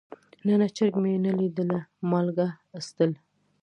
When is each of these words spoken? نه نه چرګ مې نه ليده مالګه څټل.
نه 0.45 0.53
نه 0.59 0.67
چرګ 0.75 0.93
مې 1.03 1.13
نه 1.25 1.31
ليده 1.37 1.65
مالګه 2.11 2.47
څټل. 2.85 3.11